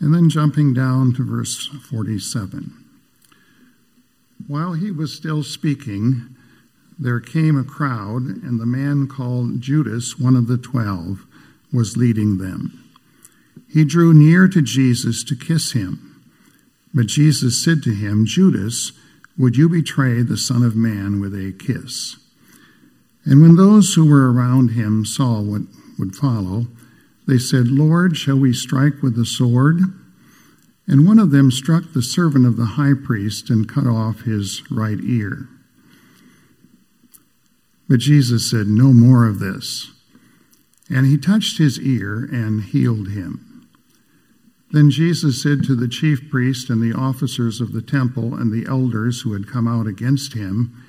[0.00, 2.72] And then jumping down to verse 47.
[4.46, 6.36] While he was still speaking,
[6.98, 11.26] there came a crowd, and the man called Judas, one of the twelve,
[11.72, 12.84] was leading them.
[13.68, 16.22] He drew near to Jesus to kiss him.
[16.94, 18.92] But Jesus said to him, Judas,
[19.36, 22.16] would you betray the Son of Man with a kiss?
[23.24, 25.62] And when those who were around him saw what
[25.98, 26.66] would follow,
[27.26, 29.80] they said, Lord, shall we strike with the sword?
[30.86, 34.62] And one of them struck the servant of the high priest and cut off his
[34.70, 35.48] right ear.
[37.88, 39.92] But Jesus said, No more of this.
[40.88, 43.68] And he touched his ear and healed him.
[44.70, 48.68] Then Jesus said to the chief priest and the officers of the temple and the
[48.68, 50.84] elders who had come out against him,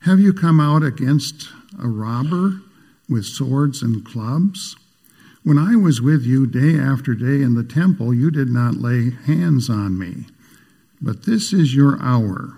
[0.00, 1.48] Have you come out against
[1.82, 2.60] a robber
[3.08, 4.76] with swords and clubs?
[5.42, 9.10] When I was with you day after day in the temple, you did not lay
[9.10, 10.26] hands on me.
[11.00, 12.56] But this is your hour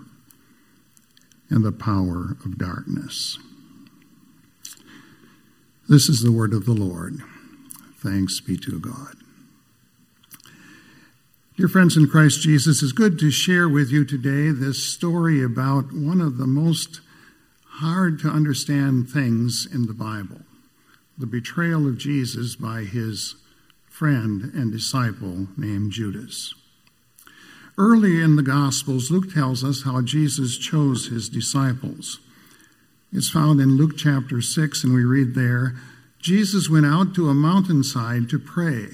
[1.49, 3.37] and the power of darkness.
[5.87, 7.19] This is the word of the Lord.
[7.99, 9.15] Thanks be to God.
[11.55, 15.93] Dear friends in Christ Jesus, it's good to share with you today this story about
[15.93, 16.99] one of the most
[17.79, 20.41] hard to understand things in the Bible
[21.17, 23.35] the betrayal of Jesus by his
[23.89, 26.53] friend and disciple named Judas.
[27.77, 32.19] Early in the Gospels, Luke tells us how Jesus chose his disciples.
[33.11, 35.75] It's found in Luke chapter 6, and we read there
[36.19, 38.87] Jesus went out to a mountainside to pray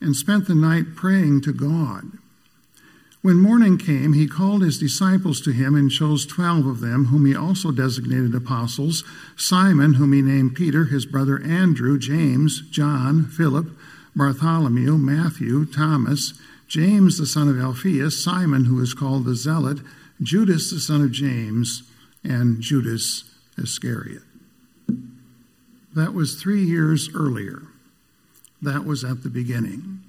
[0.00, 2.18] and spent the night praying to God.
[3.22, 7.24] When morning came, he called his disciples to him and chose twelve of them, whom
[7.24, 9.04] he also designated apostles
[9.36, 13.68] Simon, whom he named Peter, his brother Andrew, James, John, Philip,
[14.16, 16.34] Bartholomew, Matthew, Thomas,
[16.66, 19.78] James the son of Alphaeus, Simon, who is called the Zealot,
[20.20, 21.84] Judas the son of James,
[22.24, 23.22] and Judas
[23.56, 24.22] Iscariot.
[25.94, 27.62] That was three years earlier.
[28.60, 30.00] That was at the beginning.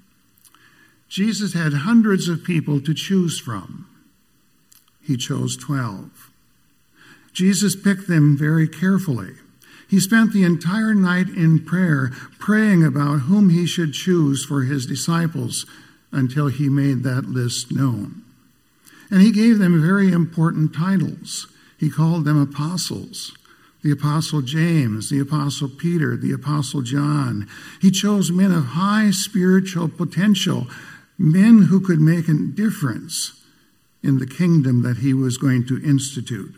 [1.08, 3.88] Jesus had hundreds of people to choose from.
[5.02, 6.30] He chose 12.
[7.32, 9.32] Jesus picked them very carefully.
[9.88, 14.86] He spent the entire night in prayer, praying about whom he should choose for his
[14.86, 15.66] disciples
[16.10, 18.22] until he made that list known.
[19.10, 21.48] And he gave them very important titles.
[21.78, 23.36] He called them apostles
[23.84, 27.46] the Apostle James, the Apostle Peter, the Apostle John.
[27.82, 30.66] He chose men of high spiritual potential,
[31.18, 33.42] men who could make a difference
[34.02, 36.54] in the kingdom that he was going to institute.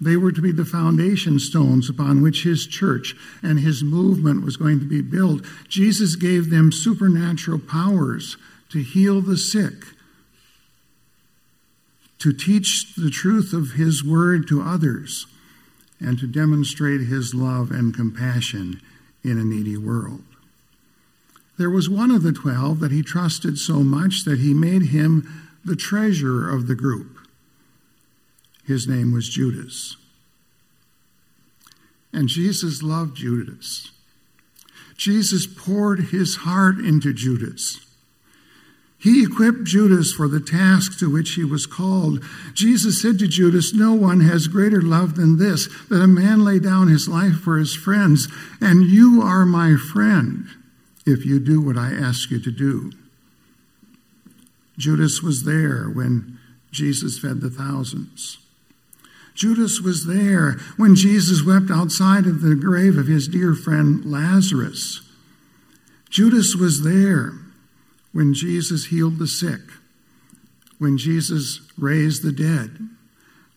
[0.00, 4.56] They were to be the foundation stones upon which his church and his movement was
[4.56, 5.44] going to be built.
[5.68, 8.36] Jesus gave them supernatural powers
[8.70, 9.84] to heal the sick,
[12.20, 15.26] to teach the truth of his word to others
[16.00, 18.80] and to demonstrate his love and compassion
[19.24, 20.22] in a needy world.
[21.58, 25.48] There was one of the twelve that he trusted so much that he made him
[25.64, 27.18] the treasurer of the group.
[28.64, 29.96] His name was Judas.
[32.12, 33.90] And Jesus loved Judas.
[34.96, 37.84] Jesus poured his heart into Judas.
[38.96, 42.22] He equipped Judas for the task to which he was called.
[42.52, 46.58] Jesus said to Judas, No one has greater love than this, that a man lay
[46.58, 48.28] down his life for his friends,
[48.60, 50.48] and you are my friend
[51.08, 52.92] if you do what I ask you to do.
[54.76, 56.38] Judas was there when
[56.70, 58.38] Jesus fed the thousands.
[59.34, 65.00] Judas was there when Jesus wept outside of the grave of his dear friend Lazarus.
[66.10, 67.34] Judas was there
[68.12, 69.60] when Jesus healed the sick,
[70.78, 72.88] when Jesus raised the dead,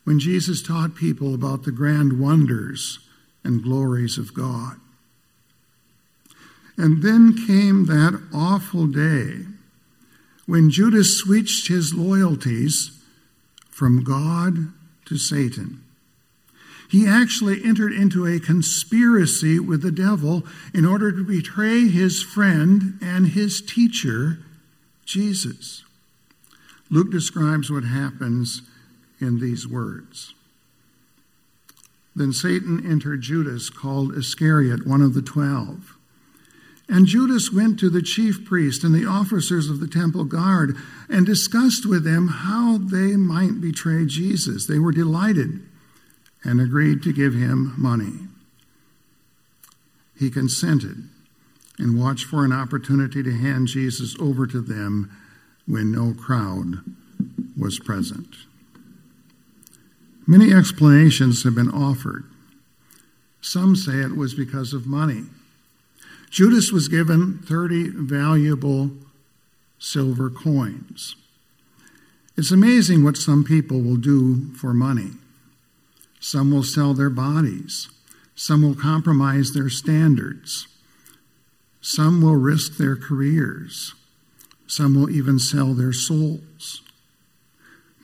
[0.04, 3.00] when Jesus taught people about the grand wonders
[3.44, 4.78] and glories of God.
[6.82, 9.46] And then came that awful day
[10.48, 13.00] when Judas switched his loyalties
[13.70, 14.74] from God
[15.06, 15.84] to Satan.
[16.90, 22.98] He actually entered into a conspiracy with the devil in order to betray his friend
[23.00, 24.40] and his teacher,
[25.06, 25.84] Jesus.
[26.90, 28.64] Luke describes what happens
[29.20, 30.34] in these words.
[32.16, 35.96] Then Satan entered Judas, called Iscariot, one of the twelve.
[36.92, 40.76] And Judas went to the chief priest and the officers of the temple guard
[41.08, 44.68] and discussed with them how they might betray Jesus.
[44.68, 45.62] They were delighted
[46.44, 48.28] and agreed to give him money.
[50.20, 51.08] He consented
[51.80, 55.18] and watched for an opportunity to hand Jesus over to them
[55.66, 56.84] when no crowd
[57.58, 58.36] was present.
[60.28, 62.26] Many explanations have been offered.
[63.40, 65.24] Some say it was because of money.
[66.32, 68.92] Judas was given 30 valuable
[69.78, 71.18] silver coins.
[72.38, 75.12] It's amazing what some people will do for money.
[76.22, 77.90] Some will sell their bodies.
[78.34, 80.68] Some will compromise their standards.
[81.82, 83.94] Some will risk their careers.
[84.68, 86.82] Some will even sell their souls.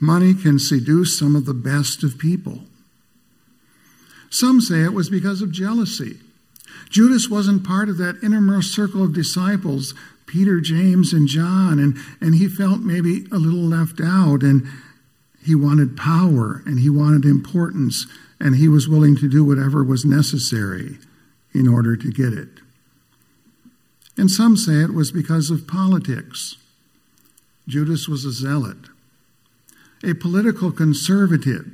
[0.02, 2.66] Money can seduce some of the best of people.
[4.30, 6.20] Some say it was because of jealousy.
[6.90, 9.94] Judas wasn't part of that innermost circle of disciples,
[10.26, 14.68] Peter, James, and John, and, and he felt maybe a little left out, and
[15.44, 18.06] he wanted power, and he wanted importance,
[18.40, 20.98] and he was willing to do whatever was necessary
[21.54, 22.50] in order to get it.
[24.18, 26.58] And some say it was because of politics.
[27.68, 28.78] Judas was a zealot,
[30.04, 31.72] a political conservative,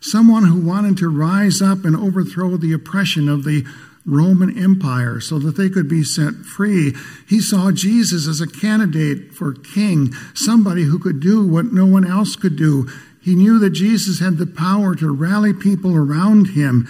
[0.00, 3.64] someone who wanted to rise up and overthrow the oppression of the
[4.06, 6.94] Roman Empire so that they could be set free.
[7.28, 12.06] He saw Jesus as a candidate for king, somebody who could do what no one
[12.06, 12.88] else could do.
[13.20, 16.88] He knew that Jesus had the power to rally people around him,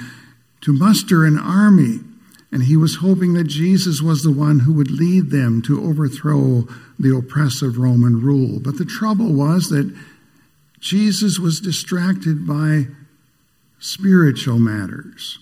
[0.61, 2.01] to muster an army,
[2.53, 6.69] and he was hoping that Jesus was the one who would lead them to overthrow
[6.99, 8.61] the oppressive Roman rule.
[8.61, 9.95] But the trouble was that
[10.79, 12.87] Jesus was distracted by
[13.79, 15.39] spiritual matters.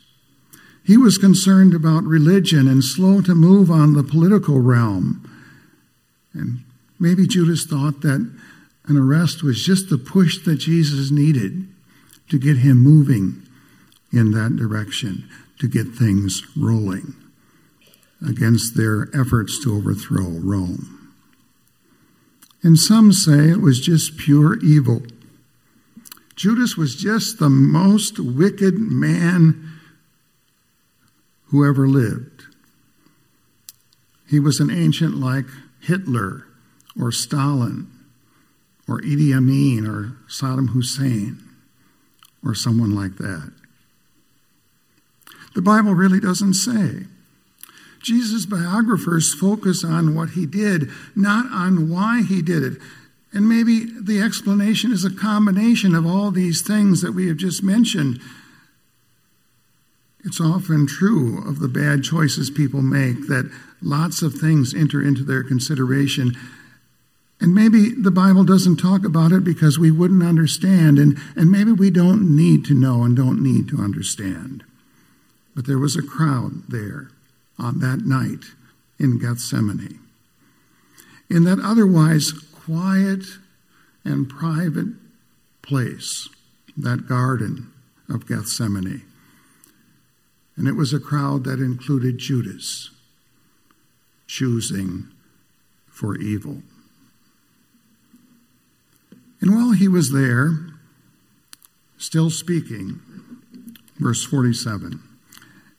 [0.84, 5.31] He was concerned about religion and slow to move on the political realm.
[6.34, 6.60] And
[7.00, 8.31] maybe Judas thought that
[8.86, 11.66] an arrest was just the push that Jesus needed
[12.28, 13.42] to get him moving
[14.12, 15.28] in that direction,
[15.58, 17.14] to get things rolling
[18.26, 21.12] against their efforts to overthrow Rome.
[22.62, 25.02] And some say it was just pure evil.
[26.36, 29.73] Judas was just the most wicked man
[31.54, 32.46] who ever lived.
[34.28, 35.44] He was an ancient like
[35.80, 36.48] Hitler
[37.00, 37.86] or Stalin
[38.88, 41.38] or Idi Amin or Saddam Hussein
[42.44, 43.52] or someone like that.
[45.54, 47.06] The Bible really doesn't say.
[48.02, 52.82] Jesus' biographers focus on what he did, not on why he did it.
[53.32, 57.62] And maybe the explanation is a combination of all these things that we have just
[57.62, 58.20] mentioned.
[60.24, 63.50] It's often true of the bad choices people make that
[63.82, 66.34] lots of things enter into their consideration.
[67.40, 71.72] And maybe the Bible doesn't talk about it because we wouldn't understand, and, and maybe
[71.72, 74.64] we don't need to know and don't need to understand.
[75.54, 77.10] But there was a crowd there
[77.58, 78.44] on that night
[78.98, 80.00] in Gethsemane.
[81.28, 83.24] In that otherwise quiet
[84.04, 84.88] and private
[85.62, 86.28] place,
[86.76, 87.70] that garden
[88.08, 89.02] of Gethsemane.
[90.56, 92.90] And it was a crowd that included Judas
[94.26, 95.08] choosing
[95.88, 96.62] for evil.
[99.40, 100.56] And while he was there,
[101.98, 103.00] still speaking,
[103.98, 105.00] verse 47,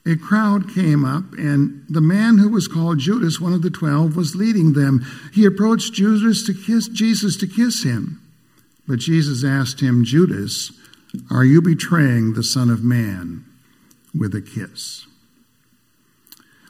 [0.07, 4.16] a crowd came up, and the man who was called Judas, one of the twelve,
[4.16, 5.04] was leading them.
[5.33, 8.21] He approached Judas to kiss Jesus to kiss him.
[8.88, 10.71] But Jesus asked him, Judas,
[11.31, 13.45] are you betraying the Son of Man?
[14.18, 15.07] With a kiss.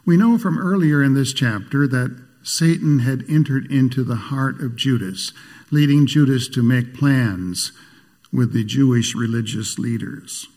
[0.05, 4.75] We know from earlier in this chapter that Satan had entered into the heart of
[4.75, 5.33] Judas,
[5.71, 7.71] leading Judas to make plans
[8.31, 10.47] with the Jewish religious leaders.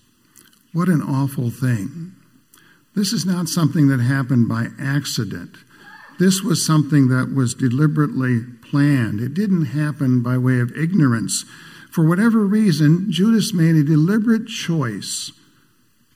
[0.73, 2.12] What an awful thing.
[2.95, 5.57] This is not something that happened by accident.
[6.18, 8.40] This was something that was deliberately
[8.71, 9.21] planned.
[9.21, 11.45] It didn't happen by way of ignorance.
[11.90, 15.33] For whatever reason, Judas made a deliberate choice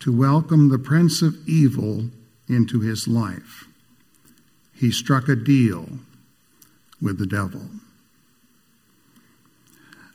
[0.02, 2.10] to welcome the Prince of Evil
[2.48, 3.68] into his life.
[4.74, 5.88] He struck a deal
[7.00, 7.62] with the devil.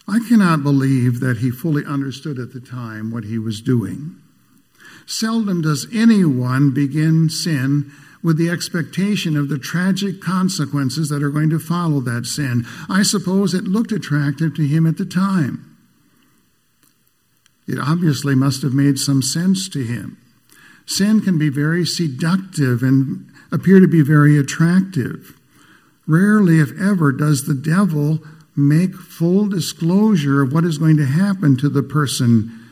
[0.06, 4.18] I cannot believe that he fully understood at the time what he was doing.
[5.06, 7.90] Seldom does anyone begin sin
[8.22, 12.66] with the expectation of the tragic consequences that are going to follow that sin.
[12.90, 15.77] I suppose it looked attractive to him at the time.
[17.68, 20.18] It obviously must have made some sense to him.
[20.86, 25.38] Sin can be very seductive and appear to be very attractive.
[26.08, 28.20] Rarely, if ever, does the devil
[28.56, 32.68] make full disclosure of what is going to happen to the person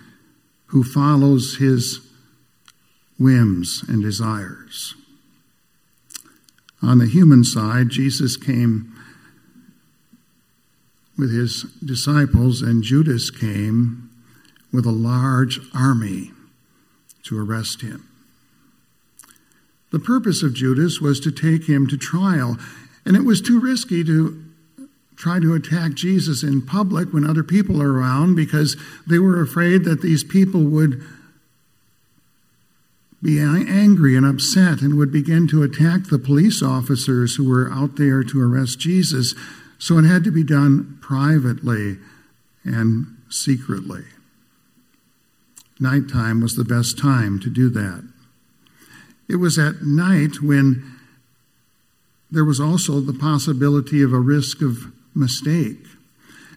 [0.68, 2.00] who follows his
[3.20, 4.96] whims and desires.
[6.82, 8.94] On the human side, Jesus came
[11.18, 14.10] with his disciples, and Judas came
[14.76, 16.32] with a large army
[17.24, 18.08] to arrest him.
[19.92, 22.58] The purpose of Judas was to take him to trial,
[23.06, 24.44] and it was too risky to
[25.16, 28.76] try to attack Jesus in public when other people are around because
[29.08, 31.02] they were afraid that these people would
[33.22, 37.96] be angry and upset and would begin to attack the police officers who were out
[37.96, 39.34] there to arrest Jesus.
[39.80, 41.98] So it had to be done privately
[42.64, 44.04] and secretly.
[45.80, 48.08] Nighttime was the best time to do that.
[49.28, 50.92] It was at night when
[52.32, 55.86] there was also the possibility of a risk of mistake.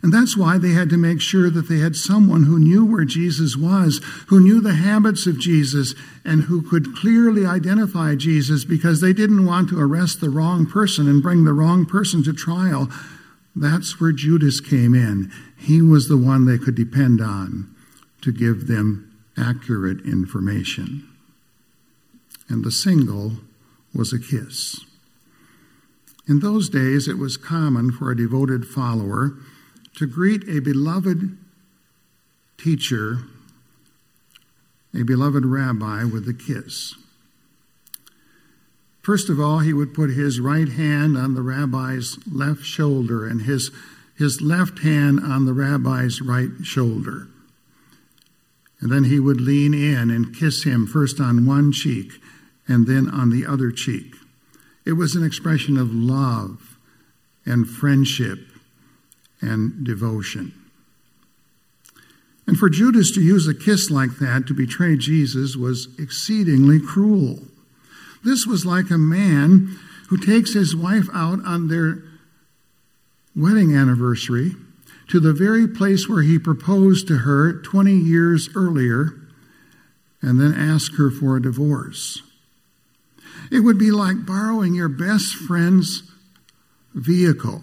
[0.02, 3.04] And that's why they had to make sure that they had someone who knew where
[3.04, 5.94] Jesus was, who knew the habits of Jesus,
[6.25, 11.08] and who could clearly identify Jesus because they didn't want to arrest the wrong person
[11.08, 12.88] and bring the wrong person to trial.
[13.56, 15.32] That's where Judas came in.
[15.56, 17.75] He was the one they could depend on
[18.22, 19.07] to give them
[19.38, 21.09] accurate information.
[22.49, 23.33] And the single
[23.95, 24.85] was a kiss.
[26.26, 29.33] In those days, it was common for a devoted follower
[29.97, 31.37] to greet a beloved
[32.59, 33.21] teacher,
[34.95, 36.95] a beloved rabbi, with a kiss.
[39.00, 43.42] First of all, he would put his right hand on the rabbi's left shoulder and
[43.42, 43.71] his,
[44.18, 47.28] his left hand on the rabbi's right shoulder.
[48.80, 52.12] And then he would lean in and kiss him first on one cheek
[52.68, 54.14] and then on the other cheek.
[54.85, 56.78] It was an expression of love
[57.44, 58.38] and friendship
[59.40, 60.52] and devotion.
[62.47, 67.40] And for Judas to use a kiss like that to betray Jesus was exceedingly cruel.
[68.25, 72.02] This was like a man who takes his wife out on their
[73.37, 74.52] wedding anniversary
[75.08, 79.14] to the very place where he proposed to her 20 years earlier
[80.20, 82.22] and then ask her for a divorce.
[83.50, 86.02] It would be like borrowing your best friend's
[86.94, 87.62] vehicle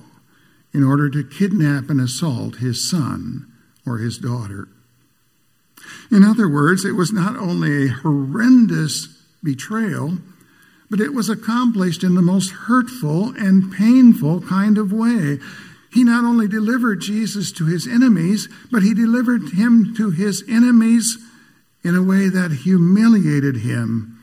[0.73, 3.51] in order to kidnap and assault his son
[3.85, 4.67] or his daughter.
[6.11, 9.07] In other words, it was not only a horrendous
[9.43, 10.17] betrayal,
[10.89, 15.39] but it was accomplished in the most hurtful and painful kind of way.
[15.95, 21.17] He not only delivered Jesus to his enemies, but he delivered him to his enemies
[21.85, 24.19] in a way that humiliated him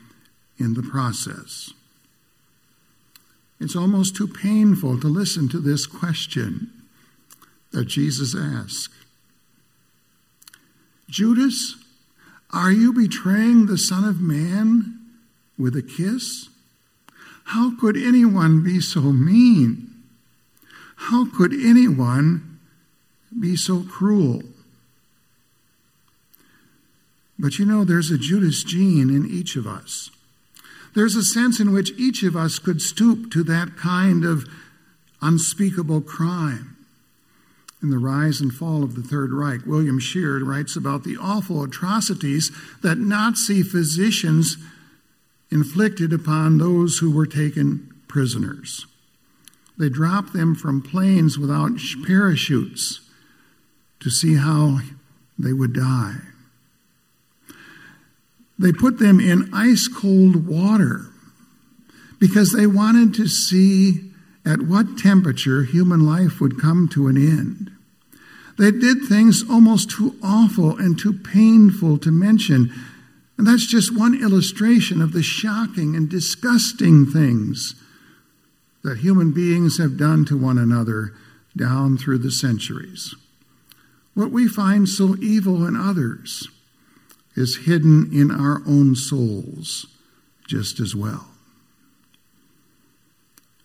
[0.59, 1.71] in the process.
[3.59, 6.69] It's almost too painful to listen to this question
[7.71, 8.93] that Jesus asked
[11.09, 11.75] Judas,
[12.51, 14.99] are you betraying the Son of Man
[15.57, 16.49] with a kiss?
[17.45, 19.89] How could anyone be so mean?
[21.09, 22.59] How could anyone
[23.37, 24.41] be so cruel?
[27.37, 30.11] But you know, there's a Judas gene in each of us.
[30.95, 34.47] There's a sense in which each of us could stoop to that kind of
[35.21, 36.77] unspeakable crime.
[37.81, 41.63] In The Rise and Fall of the Third Reich, William Shirer writes about the awful
[41.63, 42.49] atrocities
[42.81, 44.55] that Nazi physicians
[45.51, 48.85] inflicted upon those who were taken prisoners.
[49.77, 51.71] They dropped them from planes without
[52.05, 53.01] parachutes
[53.99, 54.79] to see how
[55.37, 56.15] they would die.
[58.59, 61.07] They put them in ice cold water
[62.19, 64.11] because they wanted to see
[64.45, 67.71] at what temperature human life would come to an end.
[68.57, 72.71] They did things almost too awful and too painful to mention.
[73.37, 77.75] And that's just one illustration of the shocking and disgusting things
[78.83, 81.13] that human beings have done to one another
[81.55, 83.15] down through the centuries.
[84.13, 86.47] What we find so evil in others
[87.35, 89.87] is hidden in our own souls
[90.47, 91.27] just as well.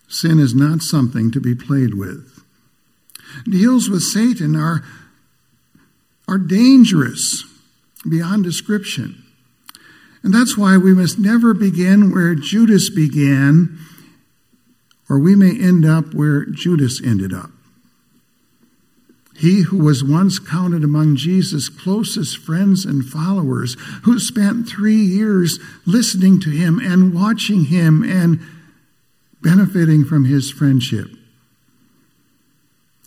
[0.07, 2.43] Sin is not something to be played with.
[3.47, 4.83] Deals with Satan are,
[6.27, 7.43] are dangerous
[8.09, 9.23] beyond description.
[10.23, 13.77] And that's why we must never begin where Judas began,
[15.09, 17.49] or we may end up where Judas ended up.
[19.35, 25.59] He who was once counted among Jesus' closest friends and followers, who spent three years
[25.85, 28.41] listening to him and watching him and
[29.41, 31.07] benefiting from his friendship,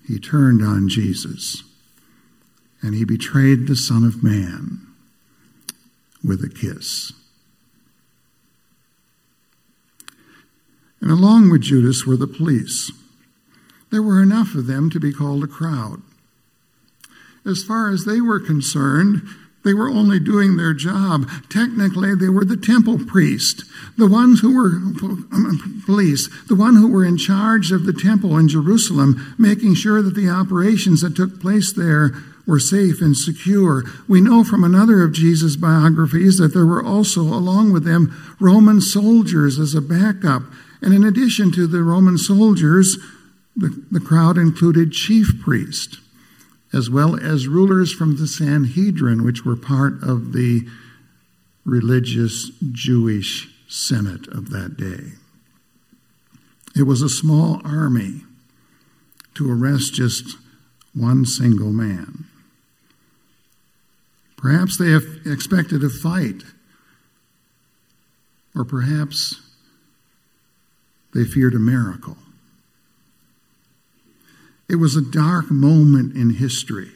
[0.08, 1.62] he turned on Jesus
[2.80, 4.86] and he betrayed the Son of Man
[6.24, 7.12] with a kiss.
[11.02, 12.90] And along with Judas were the police.
[13.90, 16.00] There were enough of them to be called a crowd.
[17.44, 19.22] As far as they were concerned,
[19.64, 21.28] they were only doing their job.
[21.50, 23.64] Technically, they were the temple priest,
[23.96, 28.38] the ones who were um, police, the one who were in charge of the temple
[28.38, 32.12] in Jerusalem, making sure that the operations that took place there
[32.46, 33.84] were safe and secure.
[34.08, 38.80] We know from another of Jesus' biographies that there were also, along with them, Roman
[38.80, 40.42] soldiers as a backup.
[40.82, 42.98] And in addition to the Roman soldiers,
[43.56, 45.98] the, the crowd included chief priests
[46.72, 50.66] as well as rulers from the Sanhedrin, which were part of the
[51.64, 55.12] religious Jewish Senate of that day.
[56.74, 58.22] It was a small army
[59.34, 60.36] to arrest just
[60.94, 62.24] one single man.
[64.36, 64.94] Perhaps they
[65.30, 66.42] expected a fight,
[68.56, 69.40] or perhaps
[71.14, 72.16] they feared a miracle.
[74.68, 76.92] It was a dark moment in history.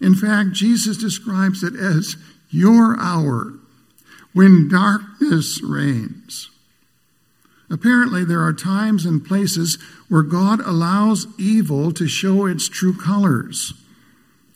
[0.00, 2.16] In fact, Jesus describes it as
[2.50, 3.54] your hour
[4.32, 6.50] when darkness reigns.
[7.70, 9.76] Apparently, there are times and places
[10.08, 13.74] where God allows evil to show its true colors.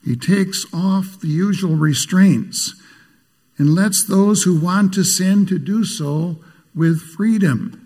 [0.05, 2.75] He takes off the usual restraints
[3.59, 6.39] and lets those who want to sin to do so
[6.75, 7.82] with freedom.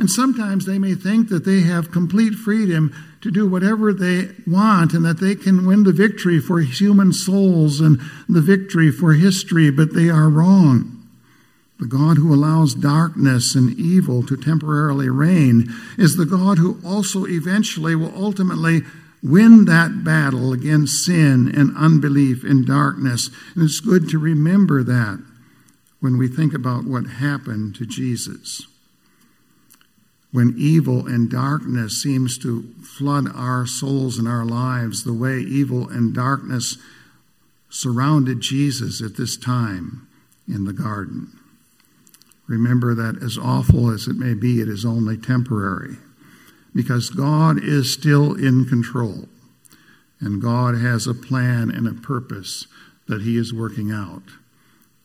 [0.00, 2.90] And sometimes they may think that they have complete freedom
[3.20, 7.80] to do whatever they want and that they can win the victory for human souls
[7.80, 11.06] and the victory for history, but they are wrong.
[11.80, 17.26] The God who allows darkness and evil to temporarily reign is the God who also
[17.26, 18.80] eventually will ultimately
[19.22, 23.28] win that battle against sin and unbelief in darkness.
[23.54, 25.22] And it's good to remember that
[26.00, 28.66] when we think about what happened to Jesus
[30.32, 35.88] when evil and darkness seems to flood our souls and our lives the way evil
[35.88, 36.76] and darkness
[37.68, 40.06] surrounded Jesus at this time
[40.48, 41.36] in the garden.
[42.46, 45.96] Remember that as awful as it may be, it is only temporary
[46.74, 49.28] because God is still in control
[50.20, 52.66] and God has a plan and a purpose
[53.08, 54.22] that He is working out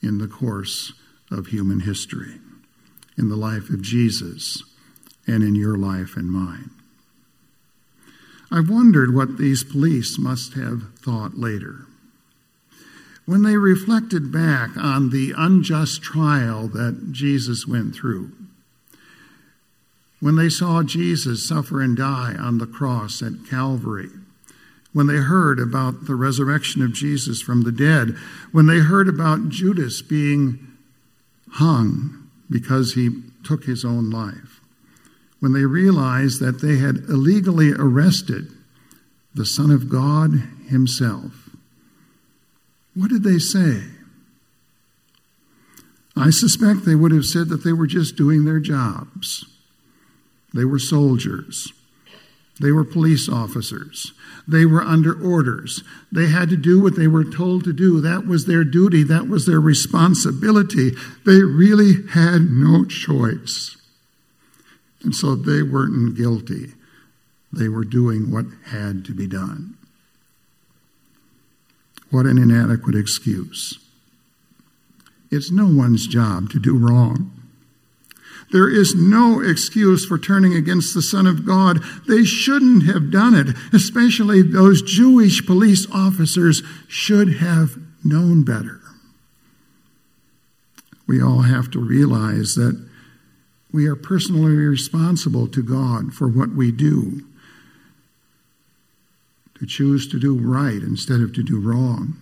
[0.02, 0.93] in the course
[1.32, 2.39] of human history,
[3.17, 4.63] in the life of Jesus
[5.28, 6.70] and in your life and mine.
[8.52, 11.86] I wondered what these police must have thought later.
[13.26, 18.32] When they reflected back on the unjust trial that Jesus went through,
[20.20, 24.10] when they saw Jesus suffer and die on the cross at Calvary,
[24.94, 28.16] when they heard about the resurrection of Jesus from the dead,
[28.52, 30.66] when they heard about Judas being
[31.52, 33.10] hung because he
[33.44, 34.62] took his own life,
[35.45, 38.47] when they realized that they had illegally arrested
[39.36, 40.31] the Son of God
[40.69, 41.51] Himself.
[42.95, 43.84] What did they say?
[46.17, 49.45] I suspect they would have said that they were just doing their jobs.
[50.51, 51.71] They were soldiers.
[52.60, 54.13] They were police officers.
[54.47, 55.84] They were under orders.
[56.12, 58.01] They had to do what they were told to do.
[58.01, 59.03] That was their duty.
[59.03, 60.93] That was their responsibility.
[61.23, 63.75] They really had no choice.
[65.06, 66.74] And so they weren't guilty.
[67.54, 69.78] They were doing what had to be done.
[72.10, 73.78] What an inadequate excuse.
[75.30, 77.32] It's no one's job to do wrong.
[78.52, 81.84] There is no excuse for turning against the Son of God.
[82.08, 88.82] They shouldn't have done it, especially those Jewish police officers should have known better.
[91.06, 92.84] We all have to realize that
[93.76, 97.26] we are personally responsible to God for what we do.
[99.60, 102.16] To choose to do right instead of to do wrong.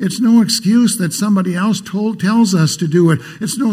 [0.00, 3.20] It's no excuse that somebody else told, tells us to do it.
[3.40, 3.70] It's no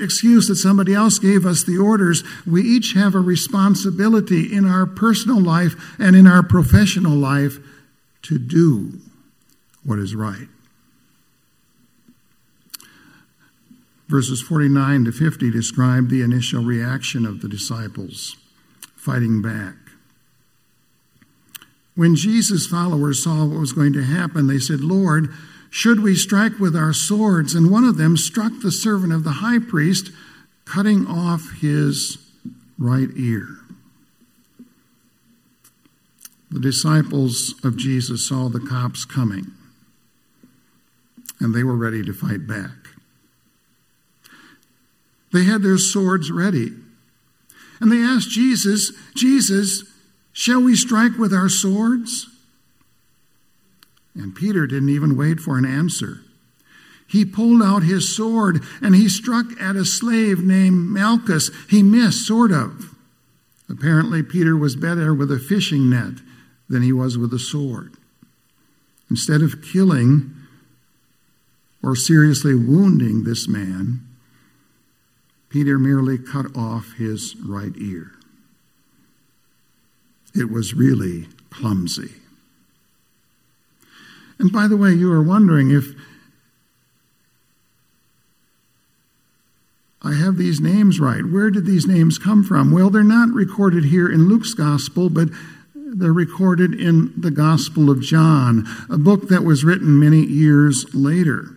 [0.00, 2.22] excuse that somebody else gave us the orders.
[2.46, 7.58] We each have a responsibility in our personal life and in our professional life
[8.22, 8.98] to do
[9.84, 10.48] what is right.
[14.10, 18.36] Verses 49 to 50 describe the initial reaction of the disciples
[18.96, 19.76] fighting back.
[21.94, 25.32] When Jesus' followers saw what was going to happen, they said, Lord,
[25.70, 27.54] should we strike with our swords?
[27.54, 30.10] And one of them struck the servant of the high priest,
[30.64, 32.18] cutting off his
[32.78, 33.46] right ear.
[36.50, 39.52] The disciples of Jesus saw the cops coming,
[41.38, 42.79] and they were ready to fight back.
[45.32, 46.72] They had their swords ready.
[47.80, 49.84] And they asked Jesus, Jesus,
[50.32, 52.26] Shall we strike with our swords?
[54.14, 56.20] And Peter didn't even wait for an answer.
[57.06, 61.50] He pulled out his sword and he struck at a slave named Malchus.
[61.68, 62.94] He missed, sort of.
[63.68, 66.14] Apparently, Peter was better with a fishing net
[66.68, 67.94] than he was with a sword.
[69.08, 70.34] Instead of killing
[71.82, 74.06] or seriously wounding this man,
[75.50, 78.12] Peter merely cut off his right ear.
[80.34, 82.12] It was really clumsy.
[84.38, 85.84] And by the way, you are wondering if
[90.02, 91.26] I have these names right.
[91.26, 92.72] Where did these names come from?
[92.72, 95.28] Well, they're not recorded here in Luke's gospel, but
[95.74, 101.56] they're recorded in the Gospel of John, a book that was written many years later.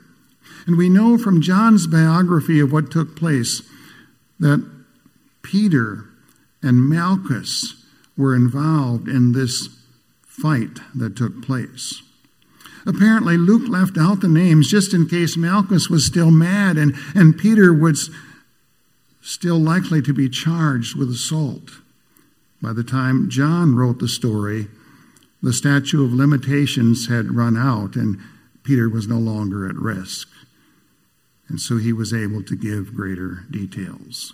[0.66, 3.62] And we know from John's biography of what took place
[4.40, 4.66] that
[5.42, 6.06] Peter
[6.62, 7.86] and Malchus
[8.18, 9.70] were involved in this
[10.26, 12.02] fight that took place.
[12.86, 17.38] Apparently, Luke left out the names just in case Malchus was still mad and, and
[17.38, 18.10] Peter was
[19.22, 21.72] still likely to be charged with assault.
[22.62, 24.68] By the time John wrote the story,
[25.42, 28.20] the statute of limitations had run out and
[28.64, 30.30] Peter was no longer at risk.
[31.54, 34.34] And so he was able to give greater details.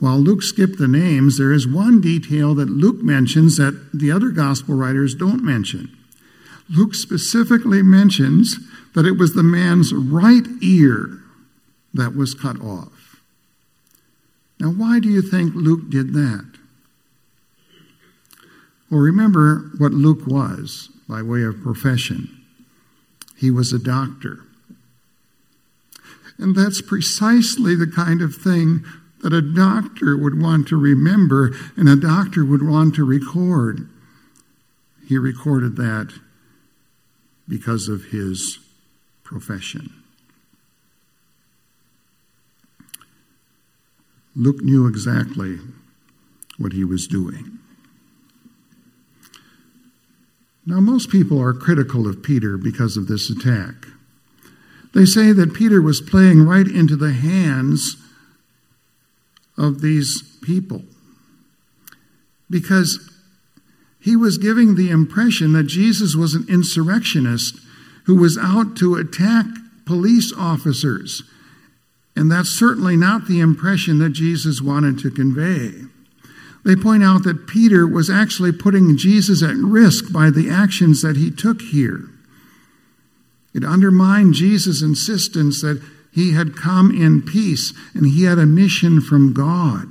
[0.00, 4.30] While Luke skipped the names, there is one detail that Luke mentions that the other
[4.30, 5.96] gospel writers don't mention.
[6.68, 8.56] Luke specifically mentions
[8.96, 11.20] that it was the man's right ear
[11.94, 13.20] that was cut off.
[14.58, 16.52] Now, why do you think Luke did that?
[18.90, 22.44] Well, remember what Luke was by way of profession.
[23.36, 24.40] He was a doctor.
[26.38, 28.84] And that's precisely the kind of thing
[29.22, 33.88] that a doctor would want to remember and a doctor would want to record.
[35.08, 36.12] He recorded that
[37.48, 38.58] because of his
[39.24, 39.92] profession.
[44.36, 45.58] Luke knew exactly
[46.58, 47.58] what he was doing.
[50.64, 53.86] Now, most people are critical of Peter because of this attack.
[54.94, 57.96] They say that Peter was playing right into the hands
[59.56, 60.82] of these people
[62.50, 63.10] because
[64.00, 67.58] he was giving the impression that Jesus was an insurrectionist
[68.06, 69.44] who was out to attack
[69.84, 71.22] police officers.
[72.16, 75.82] And that's certainly not the impression that Jesus wanted to convey.
[76.64, 81.16] They point out that Peter was actually putting Jesus at risk by the actions that
[81.16, 82.10] he took here.
[83.54, 85.82] It undermined Jesus' insistence that
[86.12, 89.90] he had come in peace and he had a mission from God,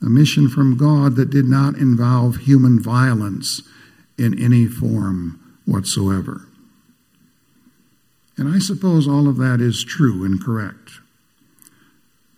[0.00, 3.62] a mission from God that did not involve human violence
[4.18, 6.46] in any form whatsoever.
[8.36, 11.00] And I suppose all of that is true and correct.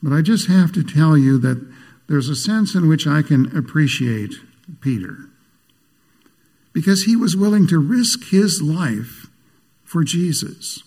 [0.03, 1.67] But I just have to tell you that
[2.09, 4.35] there's a sense in which I can appreciate
[4.81, 5.31] Peter.
[6.73, 9.24] Because he was willing to risk his life
[9.95, 10.83] for Jesus.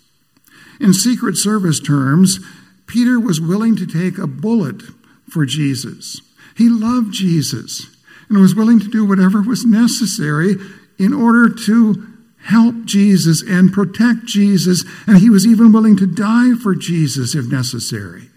[0.82, 2.40] In Secret Service terms,
[2.88, 4.84] Peter was willing to take a bullet
[5.30, 6.22] for Jesus.
[6.58, 7.88] He loved Jesus
[8.28, 10.56] and was willing to do whatever was necessary
[11.00, 12.06] in order to
[12.48, 17.50] help Jesus and protect Jesus, and he was even willing to die for Jesus if
[17.50, 18.30] necessary.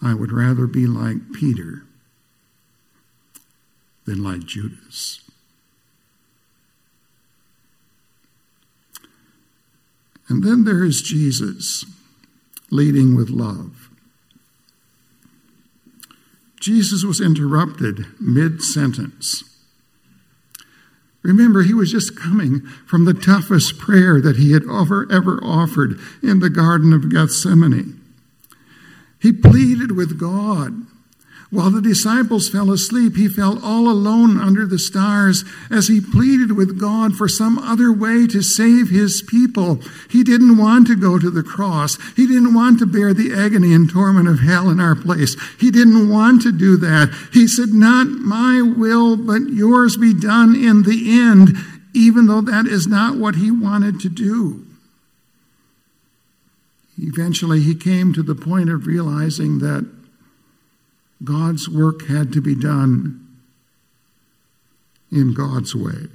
[0.00, 1.82] I would rather be like Peter
[4.06, 5.20] than like Judas.
[10.30, 11.84] And then there is Jesus
[12.70, 13.90] leading with love.
[16.60, 19.42] Jesus was interrupted mid sentence.
[21.22, 25.98] Remember, he was just coming from the toughest prayer that he had ever, ever offered
[26.22, 28.00] in the Garden of Gethsemane.
[29.20, 30.86] He pleaded with God
[31.50, 36.52] while the disciples fell asleep, he felt all alone under the stars as he pleaded
[36.52, 39.80] with God for some other way to save his people.
[40.08, 41.98] He didn't want to go to the cross.
[42.14, 45.36] He didn't want to bear the agony and torment of hell in our place.
[45.58, 47.12] He didn't want to do that.
[47.32, 51.56] He said, Not my will, but yours be done in the end,
[51.92, 54.64] even though that is not what he wanted to do.
[56.96, 59.99] Eventually, he came to the point of realizing that
[61.22, 63.26] God's work had to be done
[65.12, 66.08] in God's way.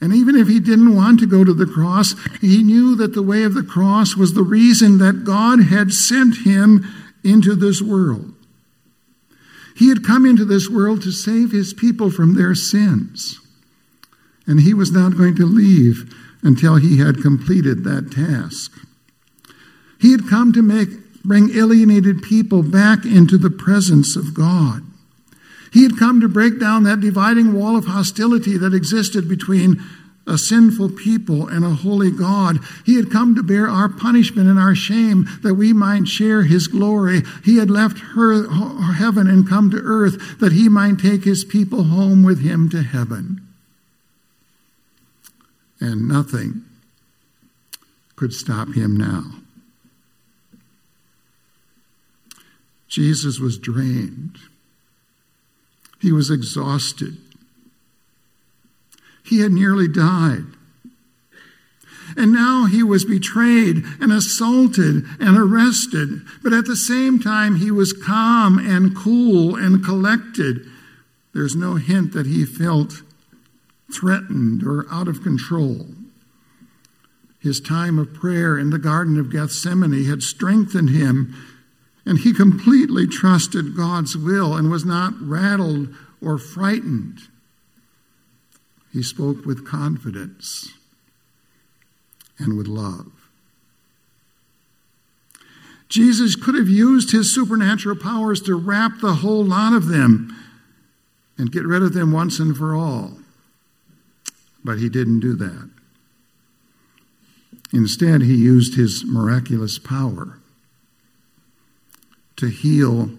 [0.00, 3.22] And even if he didn't want to go to the cross, he knew that the
[3.22, 6.86] way of the cross was the reason that God had sent him
[7.22, 8.32] into this world.
[9.76, 13.40] He had come into this world to save his people from their sins.
[14.46, 18.72] And he was not going to leave until he had completed that task.
[20.00, 20.88] He had come to make,
[21.24, 24.82] bring alienated people back into the presence of God.
[25.72, 29.82] He had come to break down that dividing wall of hostility that existed between
[30.26, 32.58] a sinful people and a holy God.
[32.84, 36.68] He had come to bear our punishment and our shame that we might share his
[36.68, 37.22] glory.
[37.44, 38.48] He had left her,
[38.92, 42.82] heaven and come to earth that he might take his people home with him to
[42.82, 43.46] heaven.
[45.80, 46.64] And nothing
[48.16, 49.24] could stop him now.
[52.90, 54.36] Jesus was drained.
[56.00, 57.16] He was exhausted.
[59.24, 60.44] He had nearly died.
[62.16, 66.22] And now he was betrayed and assaulted and arrested.
[66.42, 70.66] But at the same time, he was calm and cool and collected.
[71.32, 73.02] There's no hint that he felt
[73.94, 75.86] threatened or out of control.
[77.38, 81.34] His time of prayer in the Garden of Gethsemane had strengthened him,
[82.10, 87.20] and he completely trusted God's will and was not rattled or frightened.
[88.92, 90.72] He spoke with confidence
[92.36, 93.12] and with love.
[95.88, 100.36] Jesus could have used his supernatural powers to wrap the whole lot of them
[101.38, 103.18] and get rid of them once and for all.
[104.64, 105.70] But he didn't do that.
[107.72, 110.39] Instead, he used his miraculous power
[112.40, 113.10] to heal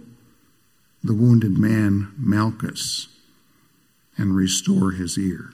[1.04, 3.08] the wounded man, Malchus,
[4.18, 5.52] and restore his ear.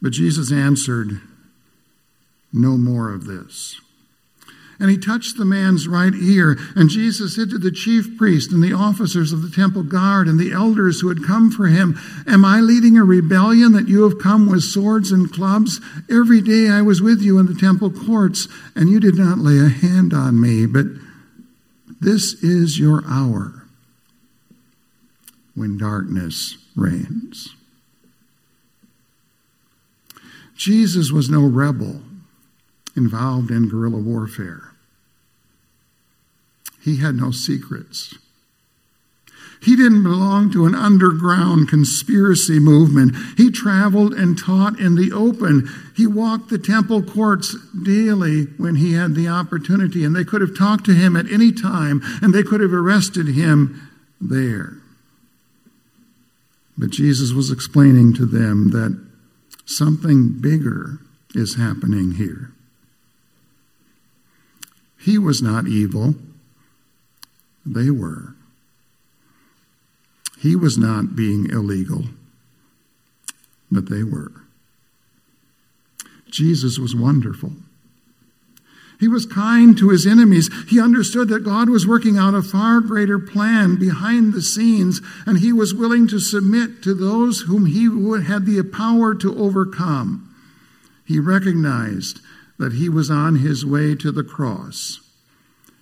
[0.00, 1.20] But Jesus answered,
[2.52, 3.80] No more of this.
[4.80, 6.56] And he touched the man's right ear.
[6.76, 10.38] And Jesus said to the chief priest and the officers of the temple guard and
[10.38, 14.20] the elders who had come for him, Am I leading a rebellion that you have
[14.20, 15.80] come with swords and clubs?
[16.08, 19.58] Every day I was with you in the temple courts, and you did not lay
[19.58, 20.64] a hand on me.
[20.66, 20.86] But
[22.00, 23.66] this is your hour
[25.54, 27.54] when darkness reigns.
[30.56, 32.02] Jesus was no rebel
[32.96, 34.72] involved in guerrilla warfare.
[36.80, 38.14] He had no secrets.
[39.60, 43.14] He didn't belong to an underground conspiracy movement.
[43.36, 45.68] He traveled and taught in the open.
[45.96, 50.56] He walked the temple courts daily when he had the opportunity, and they could have
[50.56, 53.88] talked to him at any time, and they could have arrested him
[54.20, 54.74] there.
[56.76, 59.08] But Jesus was explaining to them that
[59.68, 60.98] Something bigger
[61.34, 62.52] is happening here.
[64.98, 66.14] He was not evil,
[67.66, 68.34] they were.
[70.38, 72.04] He was not being illegal,
[73.70, 74.32] but they were.
[76.30, 77.52] Jesus was wonderful.
[79.00, 80.50] He was kind to his enemies.
[80.68, 85.38] He understood that God was working out a far greater plan behind the scenes, and
[85.38, 87.84] he was willing to submit to those whom he
[88.22, 90.34] had the power to overcome.
[91.04, 92.20] He recognized
[92.58, 95.00] that he was on his way to the cross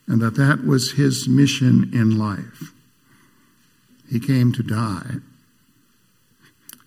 [0.07, 2.73] and that that was his mission in life.
[4.11, 5.17] He came to die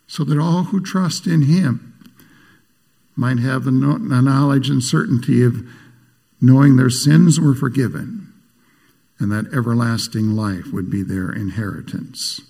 [0.07, 1.93] so that all who trust in him
[3.15, 5.67] might have the knowledge and certainty of
[6.41, 8.33] knowing their sins were forgiven
[9.19, 12.41] and that everlasting life would be their inheritance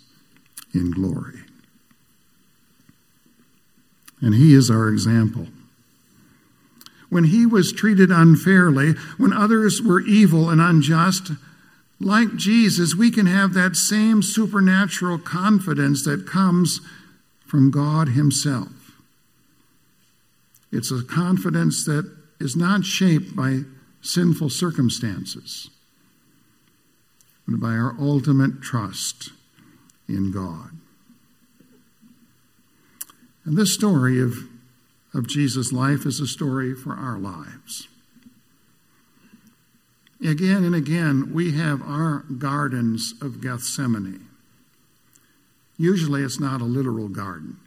[0.73, 1.39] in glory.
[4.21, 5.47] And he is our example.
[7.09, 11.31] When he was treated unfairly, when others were evil and unjust,
[11.99, 16.79] like Jesus, we can have that same supernatural confidence that comes
[17.45, 18.69] from God Himself.
[20.71, 22.09] It's a confidence that
[22.39, 23.61] is not shaped by
[24.01, 25.69] sinful circumstances,
[27.47, 29.31] but by our ultimate trust
[30.07, 30.69] in God.
[33.43, 34.35] And this story of,
[35.13, 37.87] of Jesus' life is a story for our lives.
[40.21, 44.27] Again and again, we have our gardens of Gethsemane.
[45.77, 47.57] Usually, it's not a literal garden.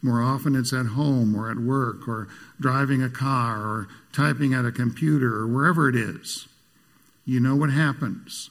[0.00, 2.28] More often it's at home or at work or
[2.60, 6.48] driving a car or typing at a computer or wherever it is.
[7.26, 8.48] You know what happens.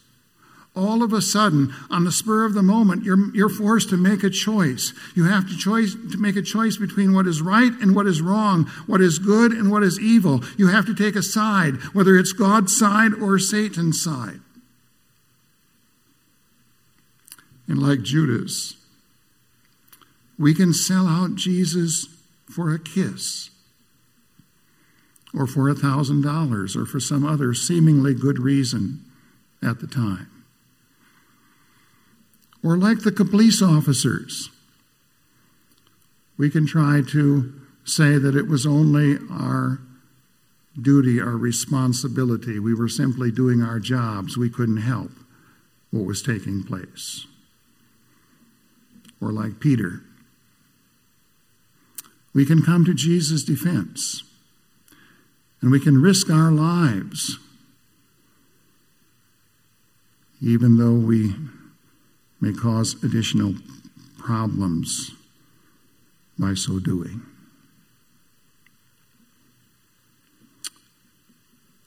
[0.77, 4.23] All of a sudden, on the spur of the moment, you're, you're forced to make
[4.23, 4.93] a choice.
[5.15, 8.21] You have to, choice, to make a choice between what is right and what is
[8.21, 10.43] wrong, what is good and what is evil.
[10.55, 14.39] You have to take a side, whether it's God's side or Satan's side.
[17.67, 18.75] And like Judas,
[20.37, 22.05] we can sell out Jesus
[22.45, 23.49] for a kiss
[25.33, 29.03] or for a thousand dollars or for some other seemingly good reason
[29.63, 30.29] at the time.
[32.63, 34.49] Or like the police officers,
[36.37, 37.53] we can try to
[37.85, 39.79] say that it was only our
[40.79, 42.59] duty, our responsibility.
[42.59, 44.37] We were simply doing our jobs.
[44.37, 45.11] We couldn't help
[45.91, 47.25] what was taking place.
[49.21, 50.01] Or like Peter,
[52.33, 54.23] we can come to Jesus' defense
[55.61, 57.39] and we can risk our lives,
[60.39, 61.33] even though we
[62.39, 63.55] may cause additional
[64.17, 65.11] problems
[66.37, 67.21] by so doing.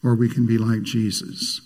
[0.03, 1.61] Or we can be like Jesus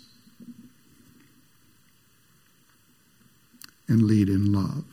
[3.88, 4.84] and lead in love.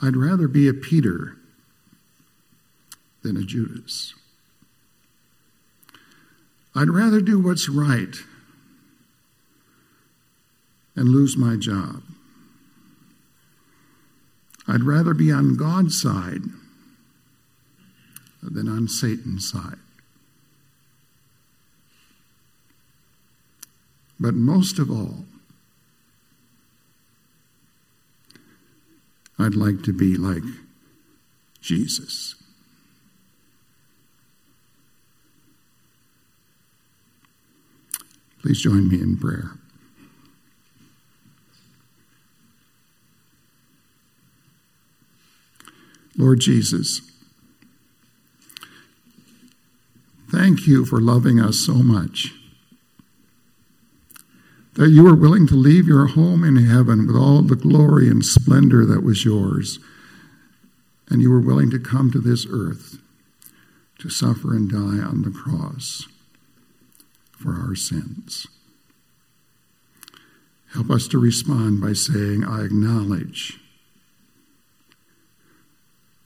[0.00, 1.36] I'd rather be a Peter
[3.22, 4.14] than a Judas.
[6.74, 8.16] I'd rather do what's right
[10.94, 12.02] and lose my job.
[14.68, 16.42] I'd rather be on God's side
[18.42, 19.78] than on Satan's side.
[24.20, 25.24] But most of all,
[29.38, 30.44] I'd like to be like
[31.60, 32.36] Jesus.
[38.40, 39.58] Please join me in prayer.
[46.16, 47.00] Lord Jesus,
[50.30, 52.32] thank you for loving us so much.
[54.74, 58.24] That you were willing to leave your home in heaven with all the glory and
[58.24, 59.78] splendor that was yours,
[61.08, 62.98] and you were willing to come to this earth
[63.98, 66.06] to suffer and die on the cross
[67.38, 68.46] for our sins.
[70.72, 73.60] Help us to respond by saying, I acknowledge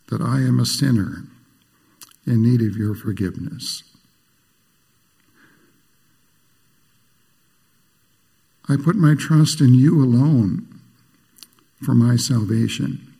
[0.09, 1.25] that I am a sinner
[2.27, 3.83] in need of your forgiveness.
[8.69, 10.67] I put my trust in you alone
[11.85, 13.13] for my salvation.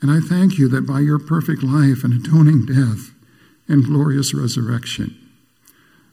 [0.00, 3.12] And I thank you that by your perfect life and atoning death
[3.68, 5.16] and glorious resurrection,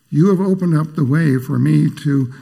[0.10, 2.34] you have opened up the way for me to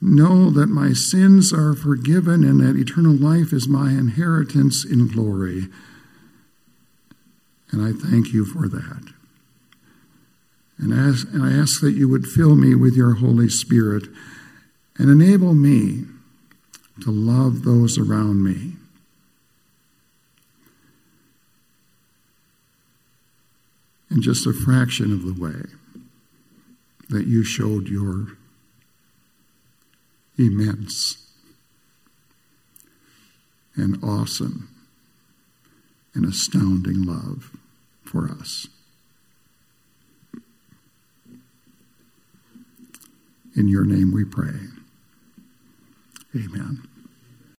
[0.00, 5.68] know that my sins are forgiven and that eternal life is my inheritance in glory.
[7.70, 9.12] And I thank you for that.
[10.78, 14.04] And, and I ask that you would fill me with your Holy Spirit
[14.98, 16.04] and enable me
[17.02, 18.74] to love those around me.
[24.10, 25.62] In just a fraction of the way
[27.08, 28.36] that you showed your
[30.36, 31.28] immense
[33.76, 34.68] and awesome
[36.14, 37.50] and astounding love
[38.04, 38.68] for us.
[43.56, 44.68] In your name we pray.
[46.34, 46.93] Amen.